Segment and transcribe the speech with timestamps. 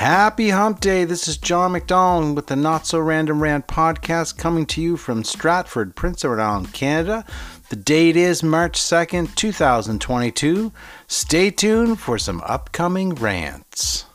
[0.00, 1.04] Happy Hump Day.
[1.04, 5.24] This is John McDonald with the Not So Random Rant podcast coming to you from
[5.24, 7.26] Stratford, Prince Edward Island, Canada.
[7.68, 10.72] The date is March 2nd, 2022.
[11.06, 14.06] Stay tuned for some upcoming rants.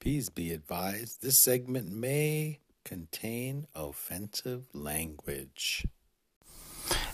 [0.00, 5.86] Please be advised this segment may contain offensive language.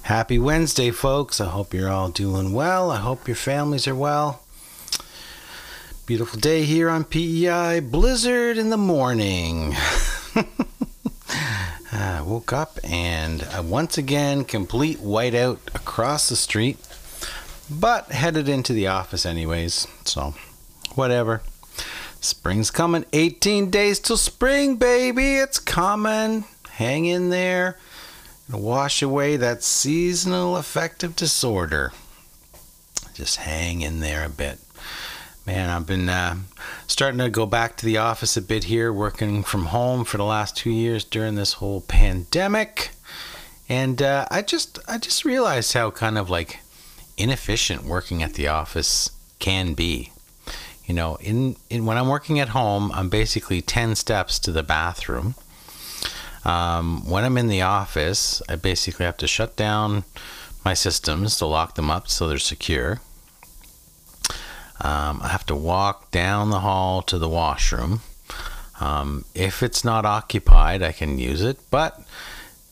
[0.02, 1.40] Happy Wednesday, folks.
[1.40, 2.90] I hope you're all doing well.
[2.90, 4.42] I hope your families are well.
[6.06, 7.78] Beautiful day here on PEI.
[7.78, 9.74] Blizzard in the morning.
[10.34, 10.44] I
[12.18, 16.78] uh, woke up and I once again complete whiteout across the street,
[17.70, 19.86] but headed into the office anyways.
[20.04, 20.34] So,
[20.96, 21.42] whatever.
[22.20, 23.04] Spring's coming.
[23.12, 25.36] 18 days till spring, baby.
[25.36, 26.44] It's coming.
[26.70, 27.78] Hang in there
[28.58, 31.92] wash away that seasonal affective disorder.
[33.14, 34.58] Just hang in there a bit.
[35.44, 36.36] Man, I've been uh,
[36.86, 40.24] starting to go back to the office a bit here, working from home for the
[40.24, 42.90] last two years during this whole pandemic,
[43.68, 46.60] and uh, I just I just realized how kind of like
[47.16, 50.12] inefficient working at the office can be.
[50.86, 54.62] You know, in, in when I'm working at home, I'm basically ten steps to the
[54.62, 55.34] bathroom
[56.44, 60.04] um, when I'm in the office, I basically have to shut down
[60.64, 63.00] my systems to lock them up so they're secure.
[64.80, 68.00] Um, I have to walk down the hall to the washroom.
[68.80, 72.00] Um, if it's not occupied, I can use it, but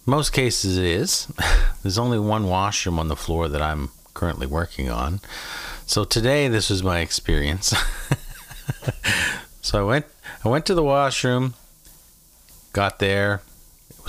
[0.07, 1.29] most cases it is.
[1.83, 5.21] There's only one washroom on the floor that I'm currently working on.
[5.87, 7.73] So today, this was my experience.
[9.63, 10.07] so I went,
[10.45, 11.55] I went to the washroom,
[12.73, 13.43] got there,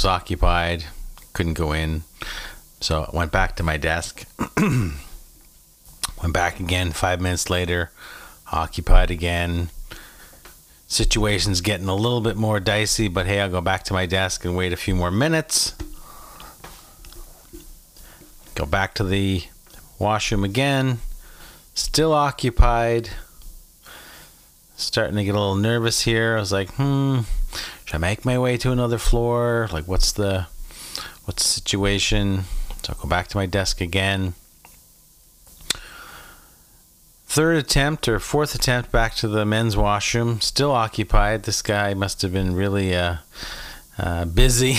[0.02, 0.84] was occupied,
[1.34, 2.02] couldn't go in.
[2.80, 4.26] So I went back to my desk.
[4.58, 7.92] went back again five minutes later,
[8.52, 9.70] occupied again.
[10.88, 14.44] Situation's getting a little bit more dicey, but hey, I'll go back to my desk
[14.44, 15.76] and wait a few more minutes.
[18.56, 19.44] Go back to the
[20.00, 20.98] washroom again.
[21.76, 23.12] Still occupied.
[24.76, 26.38] Starting to get a little nervous here.
[26.38, 27.20] I was like, hmm,
[27.92, 29.68] should I make my way to another floor?
[29.74, 30.48] Like, what's the
[31.26, 32.44] what's the situation?
[32.84, 34.34] So I'll go back to my desk again.
[37.26, 41.44] Third attempt or fourth attempt back to the men's washroom, still occupied.
[41.44, 43.18] This guy must have been really uh,
[43.98, 44.76] uh, busy.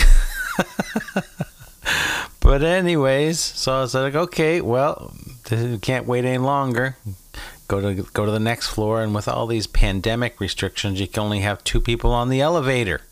[2.41, 5.15] but anyways, so I was like, okay, well,
[5.83, 6.97] can't wait any longer
[7.69, 11.23] go to go to the next floor and with all these pandemic restrictions you can
[11.23, 13.03] only have two people on the elevator.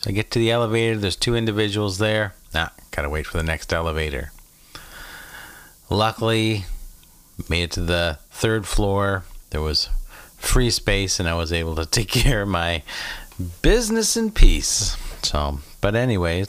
[0.00, 2.34] So i get to the elevator there's two individuals there.
[2.54, 4.32] Nah gotta wait for the next elevator.
[5.88, 6.64] Luckily
[7.48, 9.24] made it to the third floor.
[9.50, 9.88] There was
[10.36, 12.82] free space and i was able to take care of my
[13.62, 14.96] business in peace.
[15.22, 16.48] So but anyways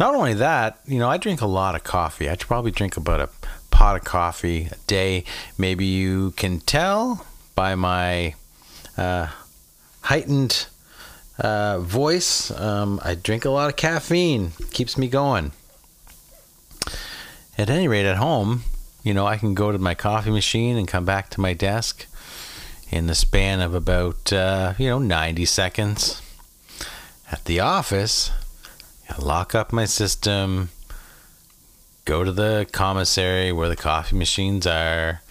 [0.00, 2.28] not only that you know i drink a lot of coffee.
[2.28, 3.28] I should probably drink about a
[3.82, 5.24] pot of coffee a day.
[5.58, 7.26] Maybe you can tell
[7.56, 8.36] by my
[8.96, 9.26] uh,
[10.02, 10.66] heightened
[11.40, 12.52] uh, voice.
[12.52, 15.50] Um, I drink a lot of caffeine, keeps me going.
[17.58, 18.62] At any rate, at home,
[19.02, 22.06] you know, I can go to my coffee machine and come back to my desk
[22.88, 26.22] in the span of about, uh, you know, 90 seconds.
[27.32, 28.30] At the office,
[29.10, 30.68] I lock up my system
[32.04, 35.22] go to the commissary where the coffee machines are.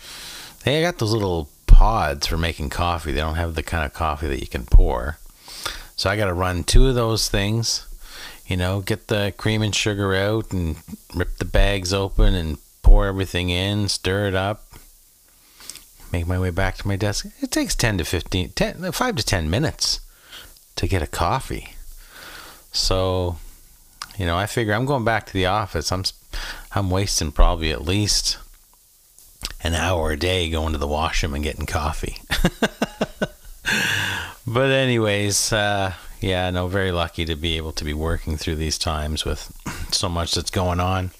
[0.63, 3.11] They got those little pods for making coffee.
[3.11, 5.17] They don't have the kind of coffee that you can pour.
[5.95, 7.87] So I got to run two of those things,
[8.47, 10.77] you know, get the cream and sugar out and
[11.13, 14.65] rip the bags open and pour everything in, stir it up,
[16.11, 17.27] make my way back to my desk.
[17.41, 19.99] It takes 10 to 15, 10, 5 to 10 minutes
[20.75, 21.75] to get a coffee.
[22.71, 23.37] So,
[24.17, 25.91] you know, I figure I'm going back to the office.
[25.91, 26.03] I'm
[26.73, 28.37] I'm wasting probably at least
[29.63, 32.17] an hour a day going to the washroom and getting coffee.
[34.47, 38.77] but anyways, uh, yeah, no, very lucky to be able to be working through these
[38.77, 39.51] times with
[39.91, 41.11] so much that's going on.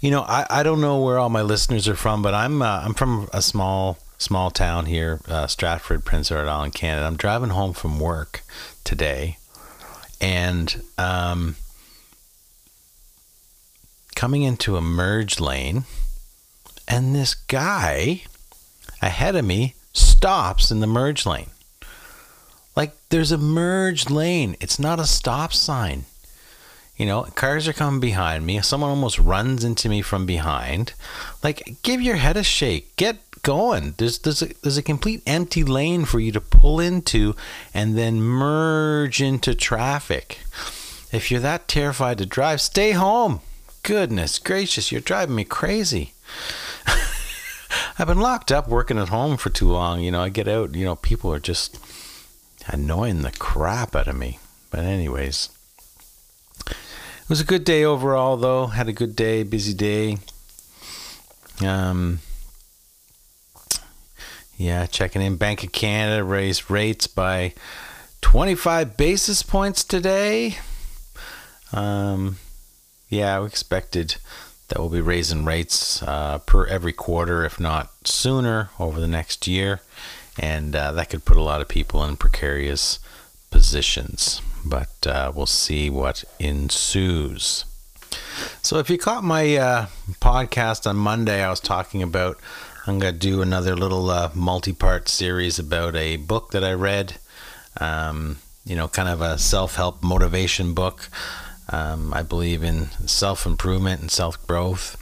[0.00, 2.80] You know, I, I don't know where all my listeners are from, but I'm uh,
[2.84, 7.06] I'm from a small small town here, uh, Stratford, Prince Edward Island, Canada.
[7.06, 8.42] I'm driving home from work
[8.82, 9.36] today,
[10.20, 11.56] and um,
[14.20, 15.82] coming into a merge lane,
[16.86, 18.20] and this guy
[19.00, 21.48] ahead of me stops in the merge lane.
[22.76, 26.04] Like there's a merge lane, it's not a stop sign.
[26.98, 28.60] You know, cars are coming behind me.
[28.60, 30.92] Someone almost runs into me from behind.
[31.42, 32.94] Like, give your head a shake.
[32.96, 33.94] Get going.
[33.96, 37.34] There's there's a, there's a complete empty lane for you to pull into
[37.72, 40.40] and then merge into traffic.
[41.10, 43.40] If you're that terrified to drive, stay home.
[43.82, 46.12] Goodness gracious, you're driving me crazy.
[47.98, 50.00] I've been locked up working at home for too long.
[50.00, 51.78] You know, I get out, you know, people are just
[52.66, 54.38] annoying the crap out of me.
[54.70, 55.50] But, anyways,
[56.66, 58.66] it was a good day overall, though.
[58.66, 60.18] Had a good day, busy day.
[61.64, 62.20] Um,
[64.56, 65.36] yeah, checking in.
[65.36, 67.54] Bank of Canada raised rates by
[68.20, 70.58] 25 basis points today.
[71.72, 72.36] Um,
[73.10, 74.16] yeah, we expected
[74.68, 79.46] that we'll be raising rates uh, per every quarter, if not sooner, over the next
[79.46, 79.80] year.
[80.38, 83.00] And uh, that could put a lot of people in precarious
[83.50, 84.40] positions.
[84.64, 87.64] But uh, we'll see what ensues.
[88.62, 89.86] So, if you caught my uh,
[90.20, 92.38] podcast on Monday, I was talking about
[92.86, 96.72] I'm going to do another little uh, multi part series about a book that I
[96.72, 97.16] read.
[97.80, 101.08] Um, you know, kind of a self help motivation book.
[101.70, 104.96] Um, I believe in self improvement and self growth.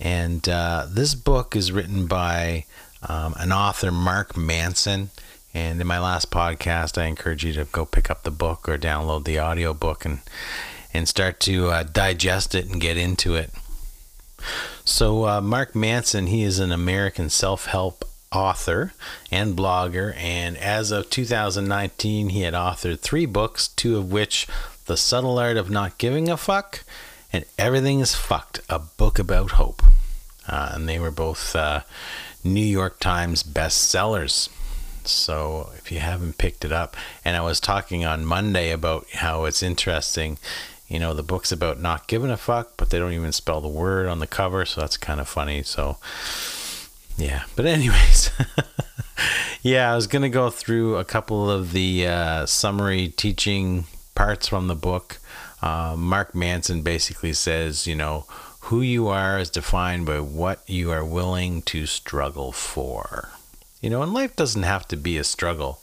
[0.00, 2.64] And uh, this book is written by
[3.06, 5.10] um, an author, Mark Manson.
[5.54, 8.78] And in my last podcast, I encourage you to go pick up the book or
[8.78, 10.20] download the audio book and
[10.94, 13.50] and start to uh, digest it and get into it.
[14.84, 18.92] So, uh, Mark Manson, he is an American self help author
[19.30, 24.46] and blogger, and as of 2019, he had authored three books, two of which
[24.88, 26.82] the Subtle Art of Not Giving a Fuck,
[27.30, 29.82] and Everything is Fucked, a book about hope.
[30.48, 31.82] Uh, and they were both uh,
[32.42, 34.48] New York Times bestsellers.
[35.04, 39.44] So if you haven't picked it up, and I was talking on Monday about how
[39.44, 40.38] it's interesting,
[40.88, 43.68] you know, the book's about not giving a fuck, but they don't even spell the
[43.68, 45.62] word on the cover, so that's kind of funny.
[45.64, 45.98] So,
[47.18, 47.42] yeah.
[47.56, 48.30] But, anyways,
[49.62, 53.84] yeah, I was to go through a couple of the uh, summary teaching
[54.18, 55.18] parts from the book.
[55.62, 58.24] Uh, Mark Manson basically says, you know,
[58.62, 63.28] who you are is defined by what you are willing to struggle for.
[63.80, 65.78] You know, and life doesn't have to be a struggle.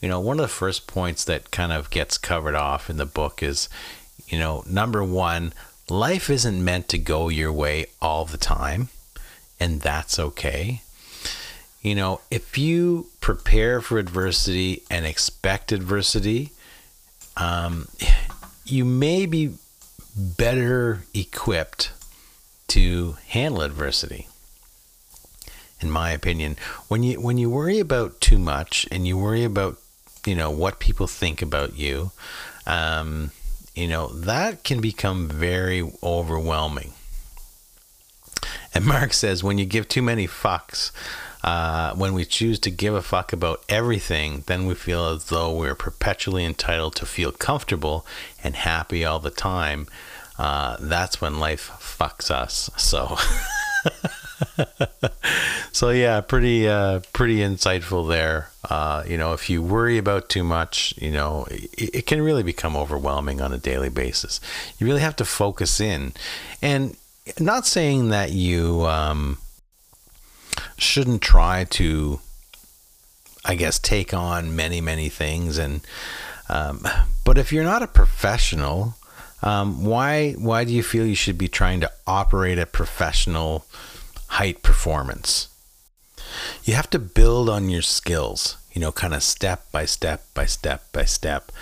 [0.00, 3.04] You know, one of the first points that kind of gets covered off in the
[3.04, 3.68] book is,
[4.28, 5.52] you know, number one,
[5.90, 8.90] life isn't meant to go your way all the time,
[9.58, 10.82] and that's okay.
[11.82, 16.52] You know, if you prepare for adversity and expect adversity,
[17.36, 17.88] um,
[18.64, 19.54] you may be
[20.16, 21.92] better equipped
[22.68, 24.28] to handle adversity
[25.80, 26.56] in my opinion.
[26.88, 29.78] When you when you worry about too much and you worry about
[30.24, 32.12] you know what people think about you
[32.66, 33.32] um,
[33.74, 36.92] you know that can become very overwhelming.
[38.74, 40.92] And mark says when you give too many fucks
[41.42, 45.54] uh, when we choose to give a fuck about everything, then we feel as though
[45.54, 48.06] we're perpetually entitled to feel comfortable
[48.44, 49.86] and happy all the time.
[50.38, 52.70] Uh, that's when life fucks us.
[52.76, 53.16] So,
[55.72, 58.50] so yeah, pretty, uh, pretty insightful there.
[58.70, 62.44] Uh, you know, if you worry about too much, you know, it, it can really
[62.44, 64.40] become overwhelming on a daily basis.
[64.78, 66.12] You really have to focus in,
[66.62, 66.96] and
[67.40, 68.86] not saying that you.
[68.86, 69.38] Um,
[70.78, 72.20] shouldn't try to,
[73.44, 75.58] I guess, take on many, many things.
[75.58, 75.80] And
[76.48, 76.86] um,
[77.24, 78.94] but if you're not a professional,
[79.42, 83.66] um, why why do you feel you should be trying to operate at professional
[84.28, 85.48] height performance?
[86.64, 90.46] You have to build on your skills, you know, kind of step by step by
[90.46, 91.52] step by step.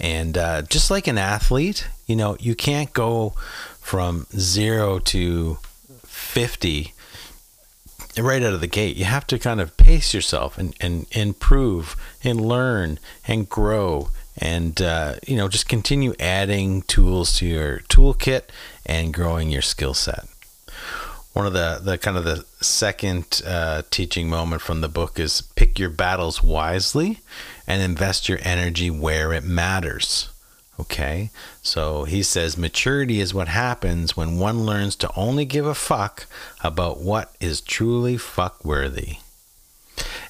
[0.00, 3.34] And uh, just like an athlete, you know, you can't go
[3.80, 5.58] from zero to
[6.06, 6.92] 50
[8.20, 8.96] right out of the gate.
[8.96, 14.10] You have to kind of pace yourself and, and improve and learn and grow
[14.40, 18.44] and uh, you know just continue adding tools to your toolkit
[18.86, 20.24] and growing your skill set.
[21.32, 25.42] One of the, the kind of the second uh, teaching moment from the book is
[25.42, 27.20] pick your battles wisely
[27.66, 30.30] and invest your energy where it matters.
[30.80, 31.30] Okay,
[31.60, 36.26] so he says maturity is what happens when one learns to only give a fuck
[36.62, 39.16] about what is truly fuck worthy.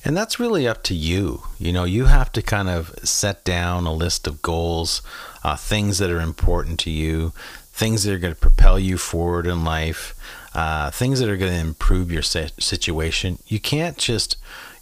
[0.05, 1.43] And that's really up to you.
[1.59, 5.03] You know, you have to kind of set down a list of goals,
[5.45, 7.33] uh, things that are important to you,
[7.73, 10.15] things that are going to propel you forward in life,
[10.55, 13.39] uh, things that are going to improve your situation.
[13.47, 14.37] You can't just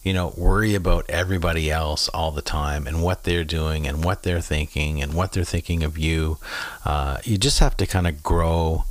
[0.07, 4.23] you know, worry about everybody else all the time and what they're doing and what
[4.23, 6.39] they're thinking and what they're thinking of you.
[6.85, 8.85] Uh, you just have to kind of grow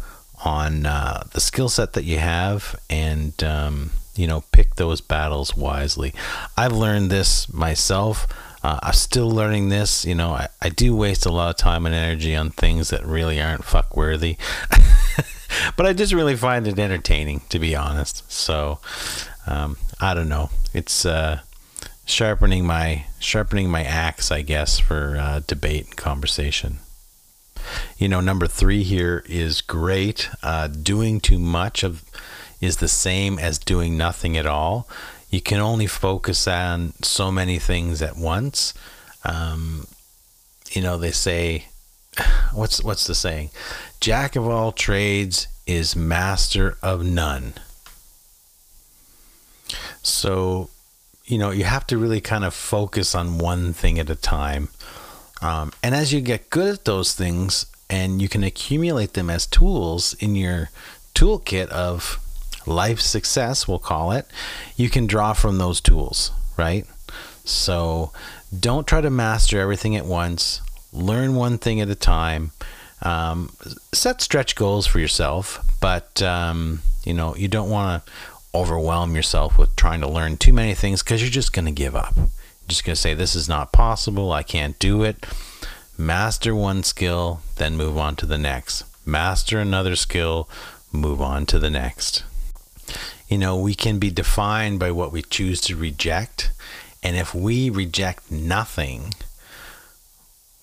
[0.44, 5.56] on uh, the skill set that you have and, um, you know, pick those battles
[5.56, 6.14] wisely.
[6.58, 8.28] I've learned this myself.
[8.62, 10.04] Uh, I'm still learning this.
[10.04, 13.06] You know, I, I do waste a lot of time and energy on things that
[13.06, 14.36] really aren't fuck worthy.
[15.76, 18.30] but I just really find it entertaining, to be honest.
[18.32, 18.80] So,
[19.48, 20.50] um, I don't know.
[20.74, 21.42] It's uh,
[22.06, 26.80] sharpening my sharpening my axe, I guess, for uh, debate and conversation.
[27.98, 30.30] You know, number three here is great.
[30.44, 32.04] Uh, doing too much of
[32.62, 34.88] is the same as doing nothing at all.
[35.30, 38.74] You can only focus on so many things at once.
[39.24, 39.88] Um,
[40.72, 41.66] you know, they say,
[42.54, 43.50] what's what's the saying?
[44.00, 47.54] Jack of all trades is master of none.
[50.04, 50.70] So,
[51.26, 54.70] you know, you have to really kind of focus on one thing at a time.
[55.42, 59.48] Um, and as you get good at those things and you can accumulate them as
[59.48, 60.70] tools in your
[61.14, 62.20] toolkit of
[62.68, 64.28] life success, we'll call it,
[64.76, 66.86] you can draw from those tools, right?
[67.44, 68.12] So
[68.58, 70.62] don't try to master everything at once.
[70.96, 72.52] Learn one thing at a time.
[73.02, 73.52] Um,
[73.94, 78.12] set stretch goals for yourself, but um, you know you don't want to
[78.56, 81.96] overwhelm yourself with trying to learn too many things because you're just going to give
[81.96, 82.16] up.
[82.16, 82.30] You're
[82.70, 84.32] just going to say this is not possible.
[84.32, 85.26] I can't do it.
[85.98, 88.84] Master one skill, then move on to the next.
[89.06, 90.50] Master another skill,
[90.92, 92.24] move on to the next.
[93.28, 96.52] You know, we can be defined by what we choose to reject.
[97.04, 99.14] And if we reject nothing,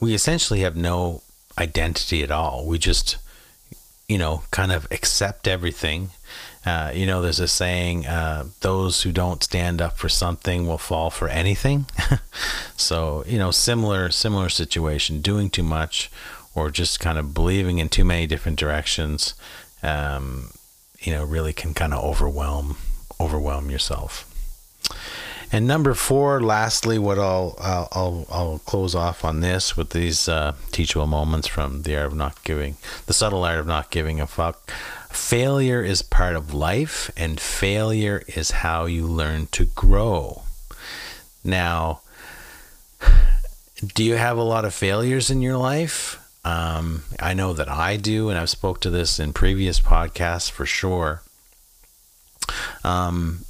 [0.02, 1.22] we essentially have no
[1.56, 2.66] identity at all.
[2.66, 3.16] We just,
[4.08, 6.10] you know, kind of accept everything.
[6.66, 10.78] Uh, you know, there's a saying, uh, those who don't stand up for something will
[10.78, 11.86] fall for anything.
[12.76, 16.10] so, you know, similar, similar situation, doing too much
[16.54, 19.34] or just kind of believing in too many different directions.
[19.82, 20.50] Um,
[21.02, 22.76] you know really can kind of overwhelm
[23.20, 24.28] overwhelm yourself.
[25.54, 30.26] And number four, lastly, what I'll I'll I'll, I'll close off on this with these
[30.26, 34.18] uh, teachable moments from the art of not giving, the subtle art of not giving
[34.18, 34.70] a fuck.
[35.10, 40.44] Failure is part of life, and failure is how you learn to grow.
[41.44, 42.00] Now,
[43.94, 46.18] do you have a lot of failures in your life?
[46.46, 50.64] Um, I know that I do, and I've spoke to this in previous podcasts for
[50.64, 51.22] sure.
[52.82, 53.44] Um,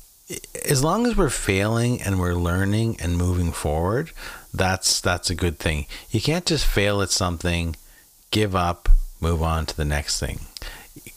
[0.69, 4.11] as long as we're failing and we're learning and moving forward,
[4.53, 5.87] that's that's a good thing.
[6.11, 7.77] You can't just fail at something,
[8.31, 8.89] give up,
[9.21, 10.41] move on to the next thing.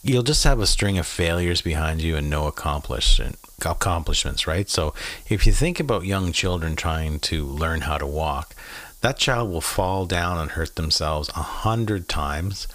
[0.02, 4.68] You'll just have a string of failures behind you and no accomplishment accomplishments, right?
[4.68, 4.94] So
[5.28, 8.54] if you think about young children trying to learn how to walk,
[9.00, 12.66] that child will fall down and hurt themselves a hundred times.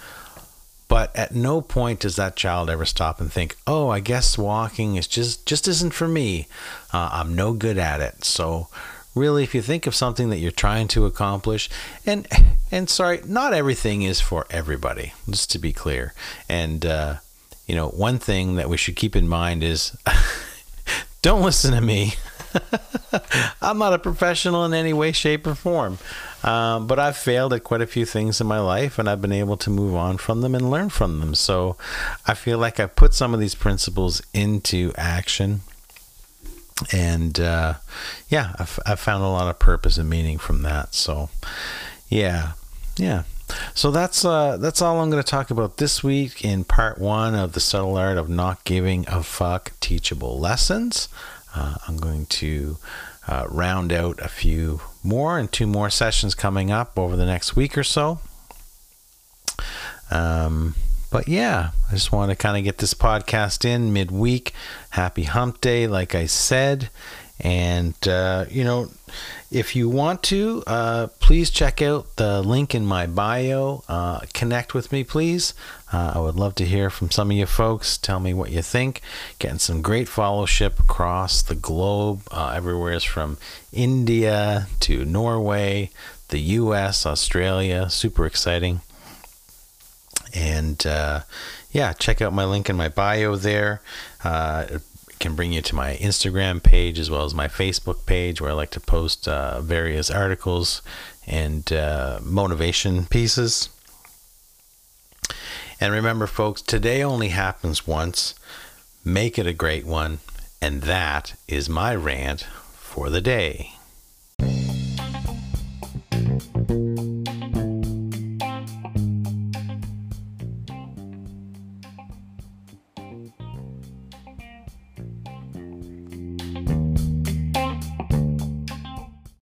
[0.92, 4.96] But at no point does that child ever stop and think, "Oh, I guess walking
[4.96, 6.48] is just just isn't for me.
[6.92, 8.68] Uh, I'm no good at it." So,
[9.14, 11.70] really, if you think of something that you're trying to accomplish,
[12.04, 12.28] and
[12.70, 15.14] and sorry, not everything is for everybody.
[15.30, 16.12] Just to be clear,
[16.46, 17.14] and uh,
[17.66, 19.96] you know, one thing that we should keep in mind is,
[21.22, 22.12] don't listen to me.
[23.62, 25.98] I'm not a professional in any way, shape, or form.
[26.42, 29.32] Um, but I've failed at quite a few things in my life and I've been
[29.32, 31.34] able to move on from them and learn from them.
[31.34, 31.76] So
[32.26, 35.60] I feel like I put some of these principles into action.
[36.92, 37.74] And uh,
[38.28, 40.94] yeah, I've, I've found a lot of purpose and meaning from that.
[40.94, 41.30] So
[42.08, 42.52] yeah,
[42.96, 43.22] yeah.
[43.74, 47.34] So that's uh, that's all I'm going to talk about this week in part one
[47.34, 51.08] of the subtle art of not giving a fuck teachable lessons.
[51.54, 52.78] Uh, I'm going to
[53.28, 57.56] uh, round out a few more and two more sessions coming up over the next
[57.56, 58.20] week or so.
[60.10, 60.74] Um,
[61.10, 64.52] but yeah, I just want to kind of get this podcast in midweek.
[64.90, 66.88] Happy hump day, like I said.
[67.42, 68.88] And, uh, you know,
[69.50, 73.82] if you want to, uh, please check out the link in my bio.
[73.88, 75.52] Uh, connect with me, please.
[75.92, 77.98] Uh, I would love to hear from some of you folks.
[77.98, 79.02] Tell me what you think.
[79.40, 82.22] Getting some great fellowship across the globe.
[82.30, 83.38] Uh, everywhere is from
[83.72, 85.90] India to Norway,
[86.28, 87.90] the US, Australia.
[87.90, 88.80] Super exciting.
[90.32, 91.22] And uh,
[91.72, 93.82] yeah, check out my link in my bio there.
[94.24, 94.78] Uh,
[95.22, 98.54] can bring you to my Instagram page as well as my Facebook page where I
[98.54, 100.82] like to post uh, various articles
[101.26, 103.68] and uh, motivation pieces.
[105.80, 108.34] And remember, folks, today only happens once.
[109.04, 110.18] Make it a great one.
[110.60, 112.42] And that is my rant
[112.74, 113.72] for the day.